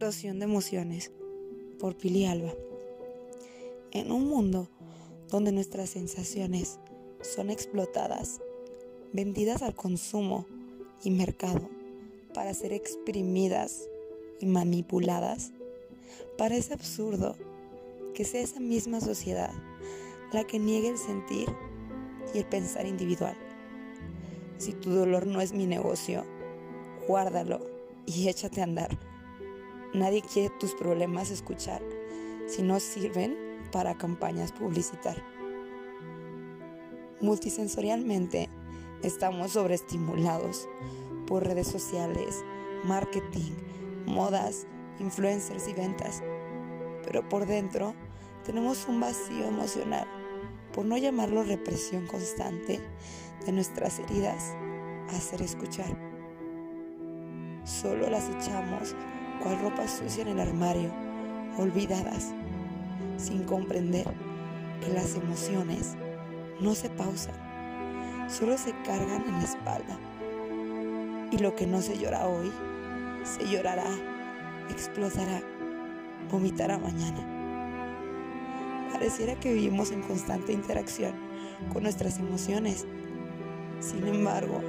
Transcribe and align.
Explosión 0.00 0.38
de 0.38 0.44
emociones 0.44 1.10
por 1.80 1.96
Pili 1.96 2.24
Alba. 2.24 2.52
En 3.90 4.12
un 4.12 4.28
mundo 4.28 4.68
donde 5.28 5.50
nuestras 5.50 5.90
sensaciones 5.90 6.78
son 7.20 7.50
explotadas, 7.50 8.40
vendidas 9.12 9.60
al 9.62 9.74
consumo 9.74 10.46
y 11.02 11.10
mercado 11.10 11.68
para 12.32 12.54
ser 12.54 12.72
exprimidas 12.72 13.88
y 14.38 14.46
manipuladas, 14.46 15.50
parece 16.36 16.74
absurdo 16.74 17.34
que 18.14 18.24
sea 18.24 18.42
esa 18.42 18.60
misma 18.60 19.00
sociedad 19.00 19.50
la 20.32 20.44
que 20.44 20.60
niegue 20.60 20.90
el 20.90 20.98
sentir 20.98 21.48
y 22.32 22.38
el 22.38 22.44
pensar 22.44 22.86
individual. 22.86 23.36
Si 24.58 24.74
tu 24.74 24.90
dolor 24.90 25.26
no 25.26 25.40
es 25.40 25.52
mi 25.52 25.66
negocio, 25.66 26.24
guárdalo 27.08 27.66
y 28.06 28.28
échate 28.28 28.60
a 28.60 28.64
andar. 28.64 29.17
Nadie 29.94 30.22
quiere 30.22 30.54
tus 30.60 30.74
problemas 30.74 31.30
escuchar 31.30 31.82
si 32.46 32.62
no 32.62 32.78
sirven 32.78 33.36
para 33.72 33.96
campañas 33.96 34.52
publicitar. 34.52 35.22
Multisensorialmente 37.20 38.50
estamos 39.02 39.52
sobreestimulados 39.52 40.68
por 41.26 41.44
redes 41.44 41.68
sociales, 41.68 42.44
marketing, 42.84 43.52
modas, 44.06 44.66
influencers 44.98 45.68
y 45.68 45.72
ventas. 45.72 46.22
Pero 47.04 47.26
por 47.28 47.46
dentro 47.46 47.94
tenemos 48.44 48.86
un 48.88 49.00
vacío 49.00 49.46
emocional, 49.46 50.06
por 50.72 50.84
no 50.84 50.98
llamarlo 50.98 51.44
represión 51.44 52.06
constante 52.06 52.80
de 53.46 53.52
nuestras 53.52 53.98
heridas 53.98 54.54
hacer 55.08 55.42
escuchar. 55.42 55.96
Solo 57.64 58.08
las 58.10 58.28
echamos 58.28 58.94
cual 59.38 59.60
ropa 59.60 59.86
sucia 59.88 60.22
en 60.22 60.28
el 60.28 60.40
armario, 60.40 60.90
olvidadas, 61.56 62.32
sin 63.16 63.44
comprender 63.44 64.06
que 64.80 64.92
las 64.92 65.14
emociones 65.16 65.96
no 66.60 66.74
se 66.74 66.90
pausan, 66.90 67.34
solo 68.28 68.56
se 68.58 68.72
cargan 68.84 69.24
en 69.26 69.32
la 69.32 69.44
espalda. 69.44 69.98
Y 71.30 71.38
lo 71.38 71.54
que 71.54 71.66
no 71.66 71.82
se 71.82 71.98
llora 71.98 72.26
hoy, 72.26 72.50
se 73.24 73.46
llorará, 73.48 73.88
explotará, 74.70 75.42
vomitará 76.30 76.78
mañana. 76.78 77.38
Pareciera 78.92 79.34
que 79.38 79.52
vivimos 79.52 79.92
en 79.92 80.02
constante 80.02 80.52
interacción 80.52 81.12
con 81.72 81.82
nuestras 81.82 82.18
emociones. 82.18 82.86
Sin 83.80 84.06
embargo, 84.06 84.60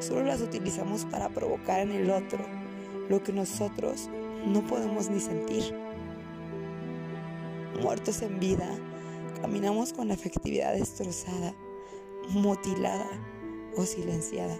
solo 0.00 0.24
las 0.24 0.40
utilizamos 0.40 1.04
para 1.04 1.28
provocar 1.28 1.80
en 1.80 1.92
el 1.92 2.10
otro 2.10 2.59
lo 3.10 3.22
que 3.24 3.32
nosotros 3.32 4.08
no 4.46 4.64
podemos 4.68 5.10
ni 5.10 5.18
sentir. 5.18 5.74
Muertos 7.82 8.22
en 8.22 8.38
vida, 8.38 8.68
caminamos 9.40 9.92
con 9.92 10.08
la 10.08 10.14
afectividad 10.14 10.74
destrozada, 10.74 11.52
mutilada 12.28 13.08
o 13.76 13.82
silenciada. 13.82 14.56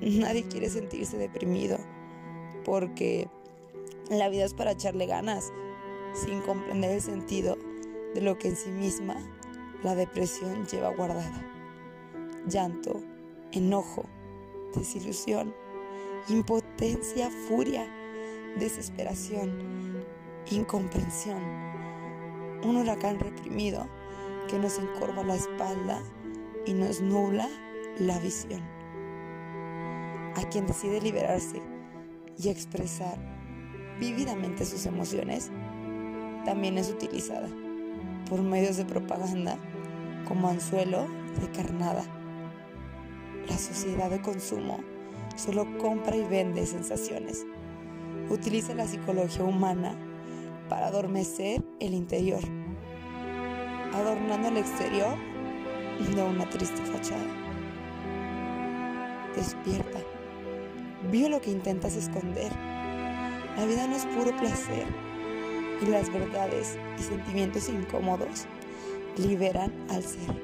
Nadie 0.00 0.44
quiere 0.44 0.70
sentirse 0.70 1.18
deprimido 1.18 1.76
porque 2.64 3.28
la 4.08 4.30
vida 4.30 4.46
es 4.46 4.54
para 4.54 4.72
echarle 4.72 5.06
ganas 5.06 5.52
sin 6.14 6.40
comprender 6.40 6.92
el 6.92 7.02
sentido 7.02 7.58
de 8.14 8.22
lo 8.22 8.38
que 8.38 8.48
en 8.48 8.56
sí 8.56 8.70
misma 8.70 9.16
la 9.82 9.94
depresión 9.94 10.66
lleva 10.66 10.94
guardada. 10.94 11.46
Llanto, 12.48 13.02
enojo, 13.52 14.06
desilusión, 14.74 15.54
impotencia, 16.28 17.30
furia, 17.48 17.86
desesperación, 18.58 20.04
incomprensión. 20.50 21.42
Un 22.64 22.76
huracán 22.76 23.18
reprimido 23.18 23.88
que 24.48 24.58
nos 24.58 24.78
encorva 24.78 25.24
la 25.24 25.34
espalda 25.34 26.00
y 26.66 26.74
nos 26.74 27.00
nubla 27.00 27.48
la 27.98 28.18
visión. 28.20 28.62
A 30.36 30.48
quien 30.50 30.66
decide 30.66 31.00
liberarse 31.00 31.60
y 32.38 32.48
expresar 32.48 33.18
vívidamente 33.98 34.64
sus 34.64 34.86
emociones, 34.86 35.50
también 36.44 36.78
es 36.78 36.90
utilizada 36.90 37.48
por 38.28 38.42
medios 38.42 38.76
de 38.76 38.84
propaganda 38.84 39.56
como 40.26 40.48
anzuelo 40.48 41.06
de 41.40 41.50
carnada. 41.50 42.04
La 43.48 43.58
sociedad 43.58 44.08
de 44.08 44.22
consumo 44.22 44.91
solo 45.36 45.66
compra 45.78 46.16
y 46.16 46.24
vende 46.24 46.66
sensaciones. 46.66 47.44
Utiliza 48.28 48.74
la 48.74 48.86
psicología 48.86 49.44
humana 49.44 49.94
para 50.68 50.86
adormecer 50.86 51.62
el 51.80 51.94
interior, 51.94 52.40
adornando 53.92 54.48
el 54.48 54.56
exterior 54.58 55.16
de 56.14 56.22
una 56.22 56.48
triste 56.48 56.82
fachada. 56.82 57.26
Despierta. 59.36 59.98
Vio 61.10 61.28
lo 61.28 61.40
que 61.40 61.50
intentas 61.50 61.94
esconder. 61.96 62.52
La 63.56 63.66
vida 63.66 63.86
no 63.86 63.96
es 63.96 64.06
puro 64.06 64.36
placer 64.36 64.86
y 65.82 65.86
las 65.86 66.12
verdades 66.12 66.78
y 66.98 67.02
sentimientos 67.02 67.68
incómodos 67.68 68.46
liberan 69.16 69.72
al 69.90 70.02
ser. 70.02 70.34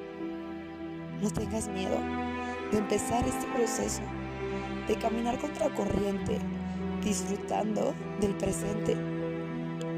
No 1.22 1.30
tengas 1.30 1.68
miedo 1.68 1.98
de 2.70 2.78
empezar 2.78 3.26
este 3.26 3.46
proceso 3.54 4.02
de 4.88 4.96
caminar 4.96 5.38
contra 5.38 5.68
corriente, 5.74 6.38
disfrutando 7.04 7.94
del 8.20 8.34
presente. 8.34 8.96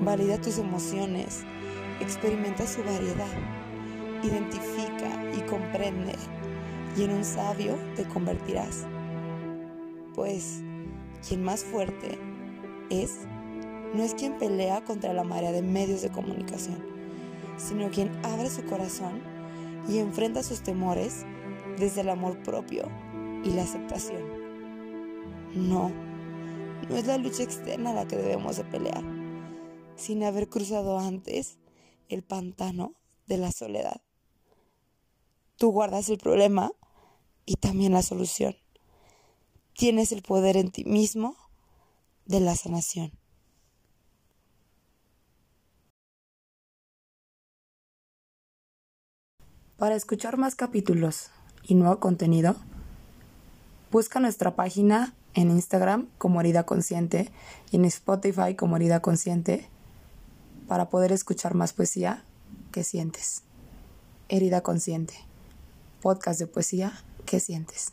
Valida 0.03 0.41
tus 0.41 0.59
emociones, 0.59 1.45
experimenta 2.01 2.67
su 2.67 2.83
variedad, 2.83 3.33
identifica 4.23 5.33
y 5.37 5.41
comprende, 5.43 6.15
y 6.97 7.05
en 7.05 7.12
un 7.12 7.25
sabio 7.25 7.78
te 7.95 8.05
convertirás. 8.05 8.84
Pues 10.15 10.62
quien 11.27 11.45
más 11.45 11.65
fuerte 11.65 12.19
es, 12.91 13.21
no 13.95 14.03
es 14.03 14.15
quien 14.15 14.39
pelea 14.39 14.84
contra 14.84 15.12
la 15.12 15.22
marea 15.22 15.53
de 15.53 15.62
medios 15.62 16.03
de 16.03 16.11
comunicación, 16.11 16.83
sino 17.57 17.91
quien 17.91 18.11
abre 18.25 18.51
su 18.51 18.65
corazón 18.65 19.22
y 19.89 19.99
enfrenta 19.99 20.43
sus 20.43 20.62
temores 20.62 21.25
desde 21.78 22.01
el 22.01 22.09
amor 22.09 22.39
propio 22.39 22.89
y 23.45 23.51
la 23.51 23.62
aceptación. 23.62 24.40
No, 25.55 25.91
no 26.88 26.97
es 26.97 27.06
la 27.06 27.19
lucha 27.19 27.43
externa 27.43 27.93
la 27.93 28.06
que 28.06 28.16
debemos 28.16 28.56
de 28.56 28.65
pelear, 28.65 29.03
sin 29.97 30.22
haber 30.22 30.49
cruzado 30.49 30.99
antes 30.99 31.59
el 32.09 32.22
pantano 32.22 32.94
de 33.27 33.38
la 33.38 33.50
soledad. 33.50 34.00
Tú 35.56 35.72
guardas 35.72 36.09
el 36.09 36.19
problema 36.19 36.71
y 37.47 37.56
también 37.56 37.93
la 37.93 38.03
solución. 38.03 38.56
Tienes 39.75 40.12
el 40.12 40.22
poder 40.22 40.56
en 40.56 40.71
ti 40.71 40.84
mismo 40.84 41.37
de 42.27 42.39
la 42.39 42.55
sanación. 42.55 43.12
Para 49.77 49.97
escuchar 49.97 50.37
más 50.37 50.55
capítulos 50.55 51.31
y 51.65 51.75
nuevo 51.75 51.99
contenido, 51.99 52.55
busca 53.91 54.21
nuestra 54.21 54.55
página 54.55 55.16
en 55.34 55.50
Instagram 55.50 56.08
como 56.18 56.41
Herida 56.41 56.64
Consciente 56.64 57.30
y 57.70 57.76
en 57.76 57.84
Spotify 57.84 58.54
como 58.56 58.76
Herida 58.76 59.00
Consciente 59.00 59.68
para 60.66 60.88
poder 60.88 61.12
escuchar 61.12 61.54
más 61.54 61.72
poesía 61.72 62.24
que 62.72 62.84
sientes. 62.84 63.42
Herida 64.28 64.62
Consciente, 64.62 65.14
podcast 66.00 66.38
de 66.38 66.46
poesía 66.46 66.92
que 67.26 67.41
sientes. 67.41 67.92